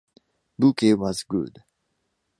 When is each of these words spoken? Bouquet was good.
Bouquet 0.57 0.95
was 0.95 1.21
good. 1.21 1.63